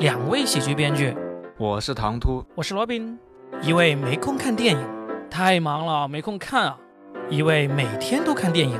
[0.00, 1.16] 两位喜剧编剧，
[1.56, 3.16] 我是唐突，我是罗宾。
[3.62, 4.88] 一位没空看电影，
[5.30, 6.76] 太忙了，没空看啊；
[7.30, 8.78] 一位每天都看电影，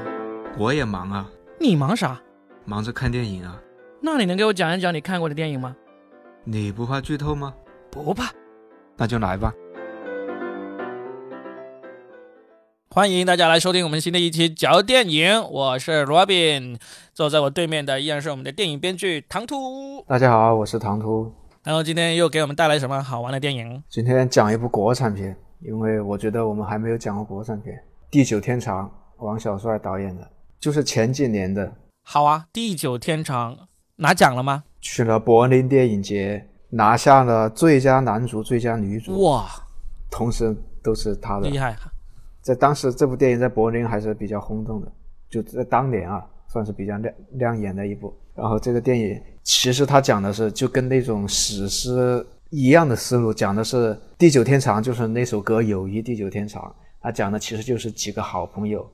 [0.58, 1.30] 我也忙啊。
[1.61, 2.21] 你忙啥？
[2.64, 3.56] 忙着看电影啊。
[4.00, 5.77] 那你能给我讲一讲你看过的电影吗？
[6.42, 7.54] 你不怕剧透吗？
[7.90, 8.32] 不怕。
[8.96, 9.52] 那就来吧。
[12.95, 16.79] 欢迎大家来收听我们新的一期嚼电影，我是罗宾，
[17.12, 20.00] 坐在我对面的依然是我们的电影编剧唐突。
[20.06, 21.28] 大家好，我是唐突。
[21.64, 23.83] 然后今天又给我们带来什么好玩的电影？
[23.88, 27.74] 今天讲一部国产片，因为我觉得我们还没有讲过国产片，
[28.12, 28.88] 《地久天长》，
[29.24, 30.30] 王小帅导演的，
[30.61, 31.72] 就是前几年的。
[32.05, 33.56] 好啊，《地久天长》
[33.97, 34.62] 拿奖了吗？
[34.80, 39.20] 去了柏林电影节，拿下了最佳男主、最佳女主。
[39.24, 39.47] 哇，
[40.08, 41.77] 同时都是他的，厉害！
[42.45, 44.93] 在当时，这部电影在柏林还是比较轰动的，
[45.30, 48.15] 就在当年啊，算是比较亮亮眼的一部。
[48.34, 56.62] 然后这个电影其实它讲的是就跟那种史诗一样的思路，讲的是地久天长，就是那首歌《友谊地久天长》，
[57.01, 58.86] 它讲的其实就是几个好朋友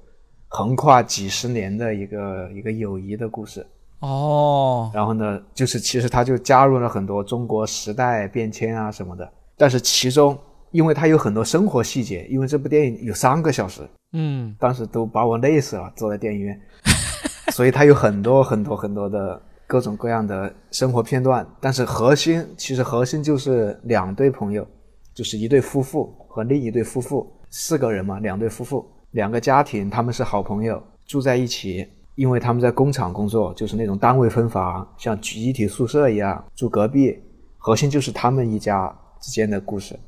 [0.47, 3.67] 横跨几十年的一个一个友谊的故事。
[3.99, 10.39] 哦，然后呢，就是其实它就加入了很多中国时代变迁啊什么的，但是其中。
[10.71, 13.83] 因为它有很多生活细节，因为这部电影有三个小时，
[14.13, 16.61] 嗯，当时都把我累死了，坐在电影院，
[17.53, 21.47] 所以它有很多很多很多的各种各样的生活片段。
[21.61, 24.67] 但是核心其实核心就是两对朋友，
[25.13, 37.19] 就是一对夫妇和另一对夫妇，四个人嘛，两对夫妇，两个家庭，他们是好朋友，住在一起，因为他们在工厂工作，就是那种单位分房，像集体宿舍一样住隔壁。
[37.59, 39.99] 核心就是他们一家之间的故事。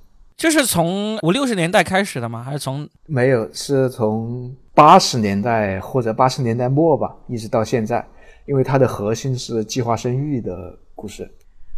[0.43, 2.43] 这是从五六十年代开始的吗？
[2.43, 3.49] 还是从没有？
[3.55, 8.05] 是从八十年代或者八十年代末吧，一直到现在，
[8.47, 11.31] 因为它的核心是计划生育的故事。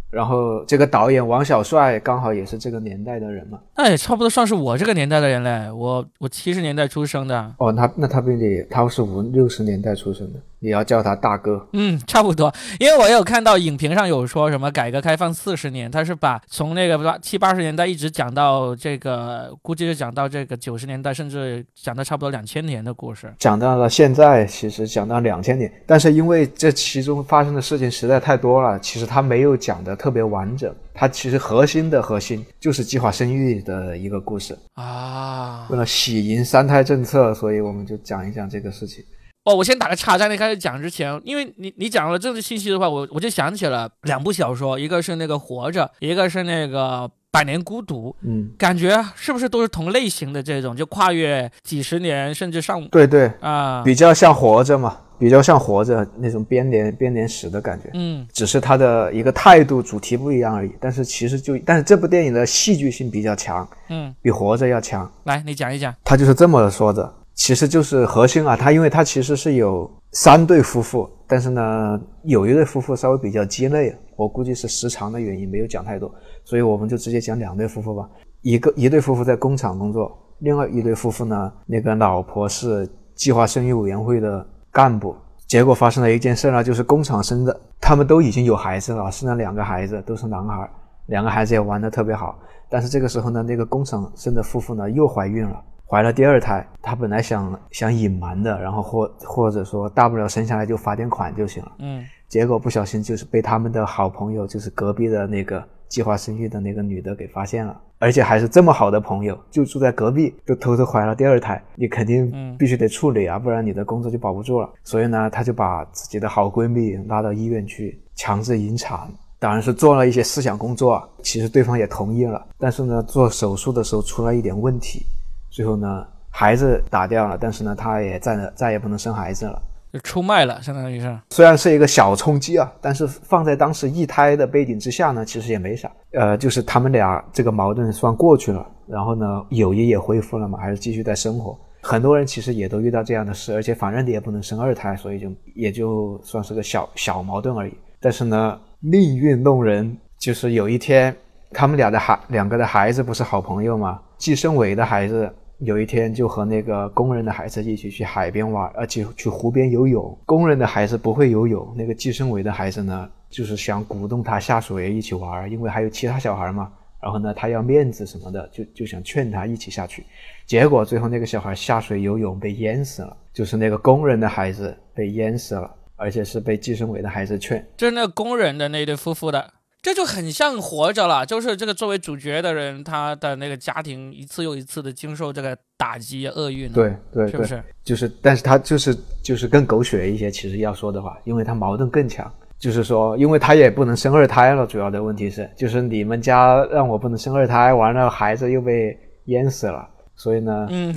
[0.09, 5.69] 然后这个导演王小帅刚好也是这个年代的人嘛，那也差不多算是我这个年代的人嘞。
[5.71, 7.53] 我我七十年代出生的。
[7.57, 10.39] 哦，他那他比你，他是五六十年代出生的。
[10.59, 34.57] 你要叫他大哥，嗯，差不多，因为我有看到影评上有说什么改革开放四十年，他是把从那个八七八十年代一直讲到这个，估计是讲到这个九十年代，甚至讲到差不多两千年的故事，讲到了现在，其实讲到两千年，但是因为这其中发生的事情实在太多了，其实他没有讲的特别完整，它其实核心的核心就是计划生育的一个故事。
[34.73, 39.03] 啊，为了喜迎三胎政策，所以我们就讲一讲这个事情。
[39.45, 48.09] 哦，我先打个岔，在你开始讲之前，因为你你讲了政治信息的话，我我就想起了两部小说，一个是那个《活着》，一个是那个《百年孤独》。
[48.21, 52.87] 嗯，感觉是不是都是同类型的这种，就跨越几十年甚至上？
[52.87, 57.89] 对对啊，比较像《活着》嘛，比较像《活着》那种编年编年史的感觉。
[57.93, 60.71] 嗯，只是它的一个态度、主题不一样而已。
[60.79, 65.11] 但是其实就，但是这部电影的戏剧性比较强，嗯，比《活着》要强。
[65.25, 65.93] 来，你讲一讲。
[66.03, 67.13] 他就是这么说的。
[67.33, 76.09] 其实就是核心啊，他因为他其实是有三对夫妇，但是呢，有一对夫妇稍微比较鸡肋，我估计是时长的原因，没有讲太多，
[76.45, 78.09] 所以我们就直接讲两对夫妇吧。
[78.41, 85.13] 一个一对夫妇在工厂工作，另外一对夫妇呢，那个老婆是计划生育委员会的干部。
[85.47, 90.69] 结果发生了一件事呢，就是工厂生的，他们都已经有孩子了，生了两个孩子，都是男孩，
[91.07, 92.39] 两个孩子也玩的特别好。
[92.69, 95.63] 但是这个时候呢，那个工厂生的夫妇呢又怀孕了。
[95.87, 101.71] 怀了第二胎，他本来想想隐瞒的，然后或或者说大不了生下来就罚点款就行了。
[101.77, 111.61] 嗯，结果不小心就是被他们的好朋友，就是隔壁的那个计划生育的那个女的给发现了，而且还是这么好的朋友，就住在隔壁，就偷偷怀了第二胎。
[111.75, 114.69] 你肯定必须得处理啊，不然你的工作就保不住了。
[114.83, 119.07] 所以呢，她就把自己的好闺蜜拉到医院去强制引产，
[119.39, 121.07] 当然是做了一些思想工作。
[121.21, 125.05] 其实对方也同意了，但是呢，做手术的时候出了一点问题。
[125.49, 129.61] 最后呢，孩子打掉了，但是呢，他也再再也不能生孩子了，
[129.99, 131.17] 出卖了，相当于是。
[131.29, 135.91] 虽然是一个小冲击啊，但是放在当时一胎的背景之下呢，其实也没啥。
[136.13, 141.57] 呃，就是他们俩这个矛盾算过去了，然后呢，友谊也恢复了嘛，还是继续在生活。
[141.81, 147.73] 很多人其实也都遇到这样的事，而且反正你也不能生二胎，所以就也就算是个小小矛盾而已。
[147.99, 151.15] 但是呢，命运弄人，就是有一天，
[151.51, 153.99] 他们俩的孩两个的孩子不是好朋友嘛？
[154.17, 155.31] 计生委的孩子。
[155.59, 160.17] 有一天，就和那个工人的孩子一起去海边玩，而且去湖边游泳。
[160.25, 166.71] 工人的孩子不会游泳，那个计生委的孩子呢，就是想鼓动他下水一起玩，因为还有其他小孩嘛。
[167.01, 170.03] 然后呢，他要面子什么的，就就想劝他一起下去。
[170.45, 177.63] 结果最后那个小孩下水游泳被淹死了，就是那个工人的孩子被淹死了，而且是被计生委的孩子劝。
[177.77, 179.53] 就是那工人的那对夫妇的。
[179.85, 187.63] 这就很像活着了，就是这个作为主角的人，他的那个家庭一次又一次的经受这个打击厄运，，对对对，是不是？
[187.83, 190.31] 就是，但是他就是就是更狗血一些。
[190.31, 192.27] 其实要说的话，因为他矛盾更强，
[192.57, 194.65] 就是说，因为他也不能生二胎了。
[194.65, 200.95] 主要的问题是，就是你们家让我不能生二胎，完了孩子又被淹死了，所以呢，嗯，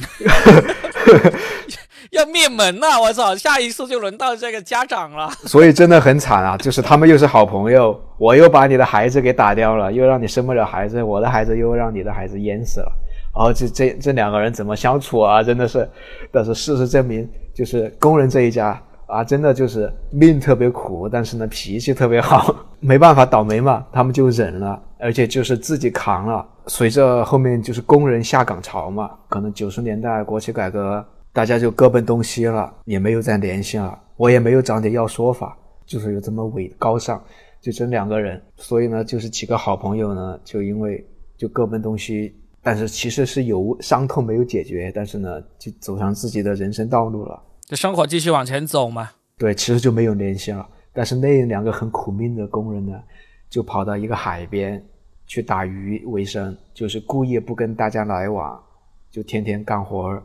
[2.13, 3.01] 要灭门了！
[3.01, 5.31] 我操，下一次就轮到这个家长了。
[5.47, 6.57] 所以真的很惨啊！
[6.57, 12.93] 就是他们又是好朋友，我又把你的孩子给打掉了，又让你生不了孩子，我的孩子又让你的孩子淹死了。
[13.35, 15.43] 然后这这这两个人怎么相处啊？
[15.43, 15.89] 真的是，
[16.33, 26.45] 但是事实证明，就是工人这一家啊，真的就是命特别苦，但是呢脾气特别好，没办法倒霉嘛，他们就忍了，而且就是自己扛了。
[26.67, 31.05] 随着后面就是工人下岗潮嘛，可能九十年代国企改革。
[31.39, 33.97] 大家就各奔东西了，也没有再联系了。
[34.17, 35.57] 我也没有找你要说法，
[35.87, 37.23] 就是有这么伟高尚，
[37.61, 38.43] 就这两个人。
[38.57, 41.07] 所以呢，就是几个好朋友呢，就因为
[41.37, 47.41] 就各奔东西，但是其实是有伤痛没有解决，但是呢，就走上自己的人生道路了。
[47.67, 49.09] 这生活继续往前走嘛。
[49.37, 50.69] 对，其实就没有联系了。
[50.93, 53.01] 但是那两个很苦命的工人呢，
[53.49, 54.85] 就跑到一个海边
[55.25, 58.61] 去打鱼为生，就是故意不跟大家来往，
[59.09, 60.21] 就天天干活儿。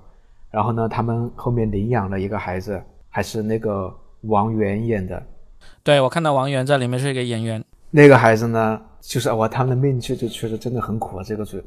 [0.54, 2.80] 然后呢，他们后面领养了一个孩子，
[3.10, 3.92] 还是那个
[4.22, 5.22] 王源演的。
[5.82, 7.64] 对，我看到王源在里面是一个演员。
[7.90, 11.24] 那个孩子呢，就是哇，他们的命确实确实真的很苦啊。
[11.24, 11.60] 这个主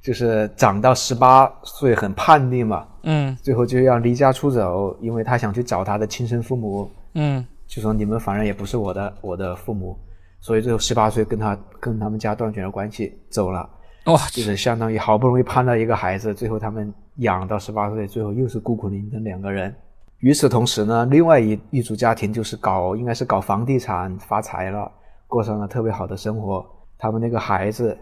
[0.00, 9.98] 就是长到十八岁很叛逆嘛，嗯最后就要离家出走，因为他想去找他的亲生父母，嗯，就说你们反正也不是我的我的父母，
[10.40, 13.68] 所以最后十八岁跟他跟他们家断绝了关系，走了。
[14.06, 19.74] 哇，就是相当于好不容易盼到一个孩子，最后他们养到十八岁，最后又是孤苦伶仃两个人。
[20.18, 24.90] 与此同时呢，另外一一组家庭就是搞应该是搞房地产发财了，
[25.26, 26.64] 过上了特别好的生活。
[26.98, 27.96] 他们那个孩子，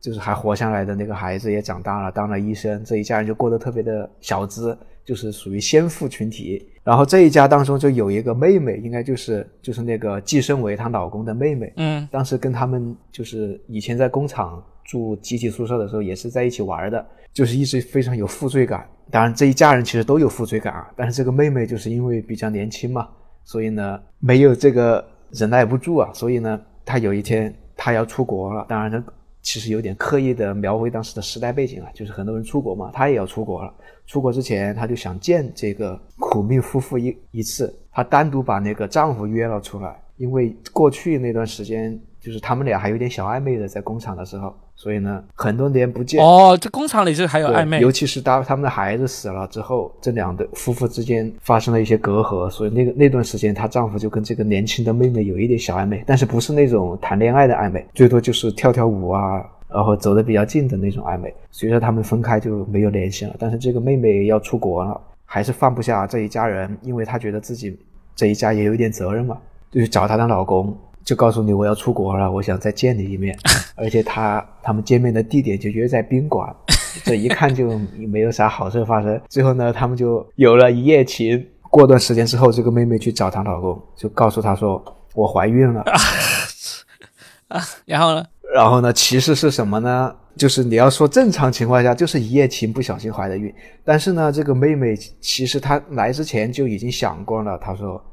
[0.00, 6.66] 就是还活下来的那个孩子也长大了，当了医生，这一家人就过得特别的小资，就是属于先富群体。
[6.82, 14.60] 然后这一家当中就有一个妹妹，应该就是就是那个计生为她老公的妹妹，嗯当时跟他们就是以前在工厂
[14.90, 18.84] 住集体宿舍的时候，也是在一起玩的，就是一直非常有负罪感。
[19.08, 23.08] 当然，这一家人其实都有负罪感啊，但是这个妹妹就是因为比较年轻嘛，
[23.44, 29.04] 所以呢没有这个忍耐不住啊，所以呢，她有一天她要出国了，当然呢，
[29.42, 33.72] 其实有点刻意的描绘当时的时代背景啊，就是很多人出国嘛，她也要出国了。
[34.06, 46.24] 出国之前，她就想见这个苦命夫妇一一次，她单独把那个丈夫约了出来，因为过去那段时间就是他们俩还有点小暧昧的，在工厂的时候，所以呢，很多年不见。
[46.24, 61.30] 哦，这工厂里是还有暧昧尤其是当他们的孩子死了之后，这两对夫妇之间发生了一些隔阂，所以那个那段时间，她丈夫就跟这个年轻的妹妹有一点小暧昧，但是不是那种谈恋爱的暧昧，最多就是跳跳舞啊，然后走得比较近的那种暧昧。
[61.50, 67.78] 随着他们分开就没有联系了，但是这个妹妹要出国了，还是放不下这一家人，因为她觉得自己
[68.16, 69.36] 这一家也有一点责任嘛，
[69.70, 70.74] 就去找她的老公，
[71.04, 73.36] 就告诉你我要出国了，我想再见你一面，
[73.76, 76.54] 而且他他们见面的地点就约在宾馆。
[77.04, 79.20] 这一看就没有啥好事发生。
[79.28, 81.46] 最后呢，他们就有了一夜情。
[81.70, 85.82] 过段时间之后，这个妹妹去找她老公，就告诉他说：“我怀孕了。
[87.46, 90.12] 啊然后呢？”然后呢，其实是什么呢？
[90.36, 93.54] 就是你要说正常情况下，就是一夜情不小心怀的孕。
[93.84, 98.04] 但是呢，这个妹妹其实她来之前就已经想过了，她说。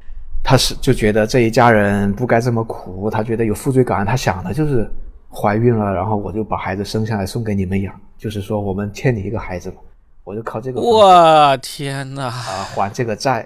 [0.47, 4.89] 她是就觉得这一家人不该这么苦，他觉得有负罪感，他想的就是
[5.29, 9.75] 怀孕了，然后我就把孩子生下来送给你们养，就是说我们欠你一个孩子嘛，
[10.23, 12.27] 我就靠这个我天哪！
[12.27, 12.31] 啊
[12.73, 13.45] 还这个债。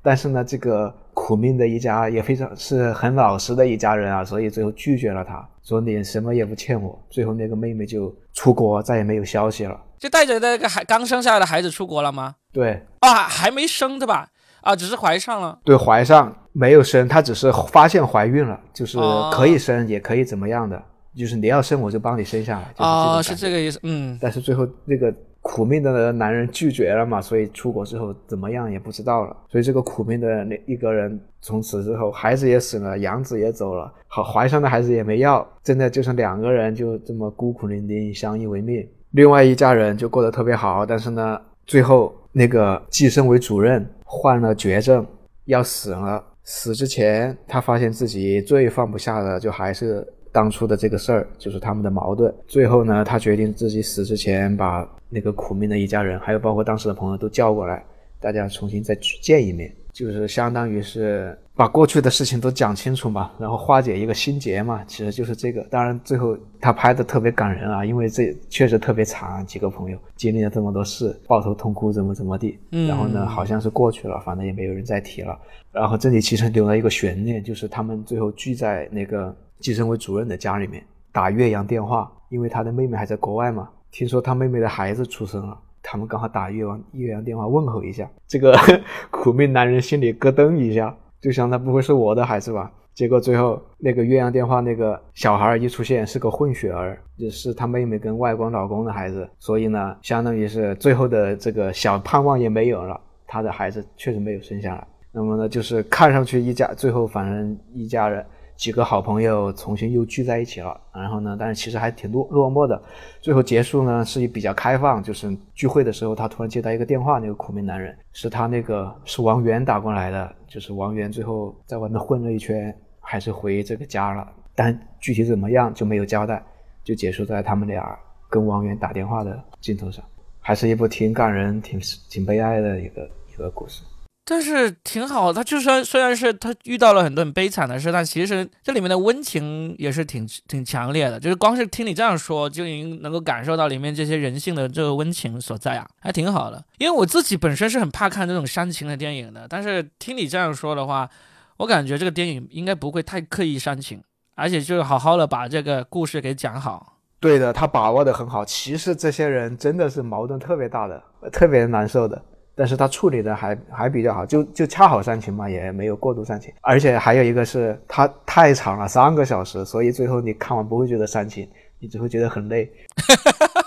[0.00, 6.98] 但是呢，这个苦命的一家也非常是很老实的一家人啊，所以最后拒绝了他，说你什么也不欠我。
[7.10, 9.78] 最后那个妹妹就出国，再也没有消息了。
[9.98, 12.36] 就带着那个孩刚生下来的孩子出国了吗？
[12.50, 14.26] 对啊，还没生对吧？
[14.62, 15.58] 啊，只是怀上了。
[15.64, 20.82] 对，怀上没有生，她只是发现怀孕了，就是哦可以生，也可以怎么样的，
[21.16, 23.34] 就是你要生我就帮你生下来，就是哦，是。
[23.34, 23.78] 这个意思。
[23.82, 25.12] 嗯，但是最后那个
[25.42, 29.34] 苦命的男人拒绝了嘛，所以出国之后怎么样也不知道了。
[29.48, 38.86] 所以这个苦命的那一个人从此之后，孩子也死了，养子也走了，好怀上的孩子也没要，真的就剩两个人就这么孤苦伶仃，相依为命。
[39.12, 45.06] 另外一家人就过得特别好，但是呢，最后那个计生委主任患了绝症，
[45.46, 46.24] 要死了。
[46.42, 52.34] 死之前，他发现自己最放不下的就还是当初的这个事儿，就是他们的矛盾。
[52.48, 57.84] 最后呢，他决定自己死之前把那个苦命的一家人，还有包括当时的朋友都叫过来，
[58.18, 59.72] 大家重新再去见一面。
[59.92, 65.62] 就是相当于是把过去的事情都讲清楚嘛，然后化解一个心结嘛，其实就是这个。
[65.64, 72.58] 当然最后他拍的特别感人啊，因为这确实特别惨，几个朋友经历了这么多事，抱头痛哭，怎么怎么地。
[72.72, 75.38] 嗯然后呢，好像是过去了，反正也没有人再提了。
[75.72, 80.82] 然后这里其实留了一个悬念，就是他们最后聚在那个计生委主任的家里面
[81.12, 85.58] 打岳阳电话，因为他的妹妹还在国外嘛，听说他妹妹的孩子出生了。
[85.90, 88.56] 他们刚好打岳阳岳阳电话问候一下，这个
[89.10, 92.70] 苦命男人心里咯噔一下，就想他不会是我的孩子吧？
[92.94, 104.86] 结果最后那个岳阳电话那个小孩一出现是个混血儿，也是他妹妹跟外公老公的孩子，所以呢，相当于是最后的这个小盼望也没有了，他的孩子确实没有生下来。
[105.10, 108.24] 那么呢，就是看上去一家最后反正一家人
[108.60, 112.78] 几个好朋友重新又聚在一起了，然后呢，但是其实还挺落落寞的。
[113.18, 126.44] 最后结束呢是比较开放，就是聚会的时候他突然接到一个电话，那个苦命男人是他那个是王源打过来的，就是王源最后在外面混了一圈，还是回这个家了，但具体怎么样就没有交代，
[126.84, 127.98] 就结束在他们俩
[128.28, 130.04] 跟王源打电话的镜头上，
[130.38, 133.82] 还是一部挺感人、挺挺悲哀的一个一个故事。
[134.30, 141.18] 但是挺好，他就算虽然是他遇到了很多很悲惨的事，但其实这里面的温情也是挺挺强烈的。
[141.18, 146.64] 就是光是听你这样说，就已经能够感受到里面这些人性的这个温情所在啊，还挺好的。
[146.78, 151.10] 因为我自己本身是很怕看这种煽情的电影的，但是听你这样说的话，
[151.56, 154.00] 我感觉这个电影应该不会太刻意煽情，
[154.36, 156.98] 而且就是好好的把这个故事给讲好。
[157.18, 158.44] 对的，他把握的很好。
[158.44, 162.22] 其实这些人真的是矛盾特别大的，特别难受的。
[162.60, 166.52] 但是他处理的还还比较好，就就恰好煽情嘛，也没有过度煽情。
[166.60, 171.48] 而且还有一个是它太长了，三个小时，所以最后你看完不会觉得煽情，
[171.78, 172.70] 你只会觉得很累。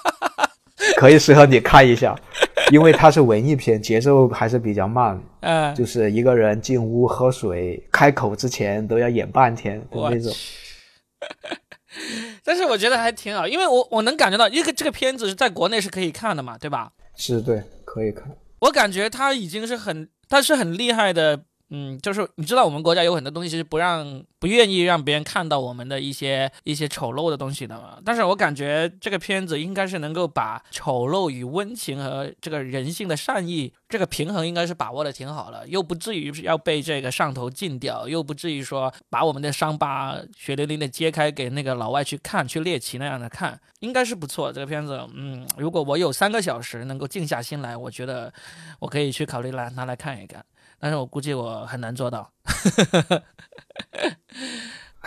[0.96, 2.16] 可以适合你看一下，
[2.72, 10.32] 因为它是文艺片，节奏还是比较慢，嗯，就是一个人进屋喝水，开口之前都要演半天的那种。
[12.46, 16.92] 但是我觉得还挺好，因为我我能感觉到，一个这个片子是在国内是可以看的嘛，对吧？
[17.16, 18.30] 是对，可以看。
[18.64, 27.98] 我感觉他已经是很，他是很厉害的，嗯，就是你知道我们国家有很多东西是不让、不愿意让别人看到我们的一些一些丑陋的东西的嘛。
[28.06, 44.54] 但是我感觉这个片子应该是能够把丑陋与温情和这个人性的善意这个平衡应该是把握的挺好的，又不至于要被这个上头禁掉，又不至于说把我们的伤疤血淋淋的揭开给那个老外去看、去猎奇那样的看，应该是不错。
[44.54, 48.32] 这个片子，嗯，如果我有三个小时能够静下心来，我觉得
[48.80, 50.44] 我可以去考虑来拿来看一看，
[50.84, 52.30] 但是我估计我很难做到。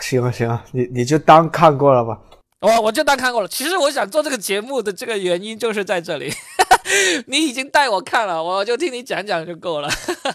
[0.01, 2.19] 行行，你你就当看过了吧。
[2.61, 3.47] 我我就当看过了。
[3.47, 6.33] 其实我想做这个节目的这个原因就是在这里，
[7.27, 9.87] 你已经带我看了，我就听你讲讲就够了。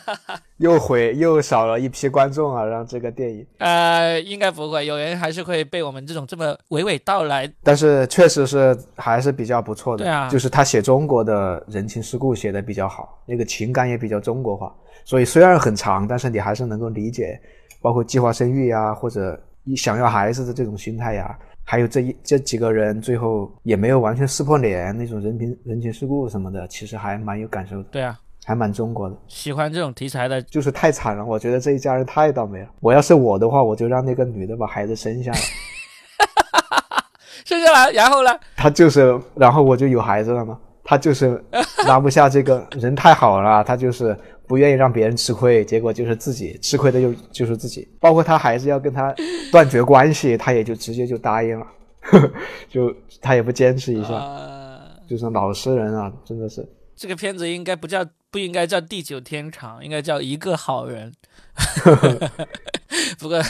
[0.59, 3.45] 又回又少了一批观众啊，让这个电影。
[3.59, 7.53] 呃，应该不会，有人还是会被我们这种这么娓娓道来。
[7.65, 10.05] 但是确实是还是比较不错的。
[10.05, 14.73] 对啊就是他写中国的人情世故写的比较好，那个情感也比较中国化，
[15.05, 17.41] 所以虽然很长，但是你还是能够理解，
[17.81, 29.17] 包括计划生育呀，或者一想要孩子的这种心态呀，还有这一这几个人最后也没有完全撕破脸那种人情人情世故什么的，其实还蛮有感受的，对啊，还蛮中国的。
[29.29, 32.69] 喜欢这种题材的，就是太惨了，我觉得这一家人太倒霉了。
[32.81, 35.39] 我要是我的话，我就让那个女的把孩子生下来，
[37.45, 38.31] 生下来，然后呢？
[38.57, 40.59] 她就是，然后我就有孩子了嘛。
[40.85, 41.43] 她就是
[41.87, 47.89] 拿不下这个人太好了，她就是不愿意让别人吃亏，结果就是自己吃亏的就就是自己。
[48.01, 49.15] 包括他孩子要跟他
[49.51, 51.67] 断绝关系，他也就直接就答应了，
[52.69, 56.69] 就他也不坚持一下，呃，就是老实人啊，真的是。
[56.95, 61.13] 这个片子应该不叫不应该叫地久天长，应该叫一个好人。
[63.19, 63.43] 不过，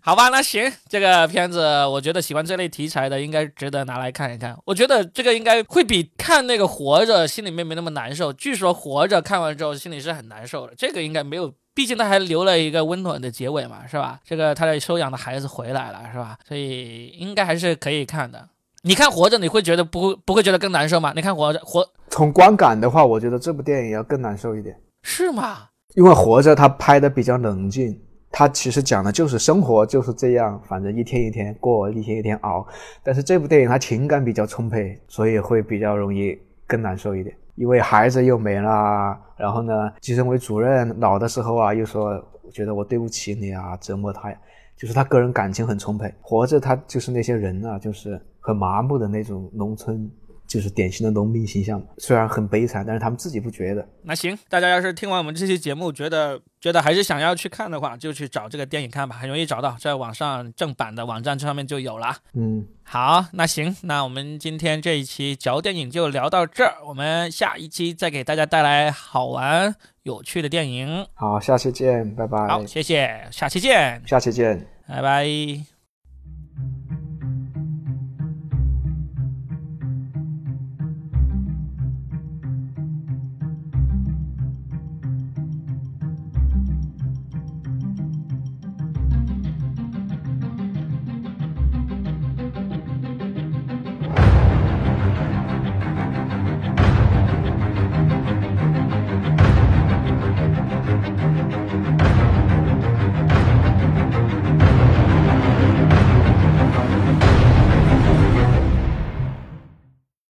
[0.00, 4.56] 好吧，那行，这个片子我觉得喜欢这类题材的应该值得拿来看一看。
[4.64, 8.32] 我觉得这个应该会比看那个《活着》心里面没那么难受。
[8.32, 11.52] 据说《活着》看完之后心里是很难受的，这个应该没有。
[11.74, 14.18] 毕竟他还留了一个温暖的结尾嘛，是吧？
[14.24, 16.36] 这个他的收养的孩子回来了，是吧？
[16.48, 18.48] 所以应该还是可以看的。
[18.82, 21.12] 你看《活着》，你会觉得不不会觉得更难受吗？
[21.14, 24.74] 你看《活着》，活从观感的话，我觉得这部电影要更难受一点。
[25.04, 25.68] 是吗？
[25.94, 27.98] 因为活着他拍的比较冷静，
[28.30, 32.66] 他其实讲的就是生活就是这样，反正一天一天过，一天一天熬。
[33.02, 37.34] 但是这部电影他情感比较充沛，所以会比较容易更难受一点。
[37.56, 44.36] 因为孩子又没了，然后呢，计生委主任老的时候啊，又说觉得我对不起你啊，折磨他呀，
[44.76, 46.12] 就是他个人感情很充沛。
[46.20, 50.08] 活着他就是那些人啊，就是很麻木的那种农村
[50.48, 53.86] 就是典型的农民形象，虽然很悲惨，但是他们自己不觉得。
[54.02, 62.16] 那行，大家要是听完我们这期节目，觉得觉得还是想要去看的话，就去找这个电影看吧，很容易找到，在网上正版的网站上面就有了。
[62.32, 69.74] 嗯，好，那行，那我们今天这一期嚼电影就聊到这儿，我们下一期再给大家带来好玩
[70.04, 71.06] 有趣的电影。
[71.14, 72.48] 好，下期见，拜拜。
[72.48, 74.66] 好，谢谢，下期见，下期见。
[74.88, 75.77] 拜拜。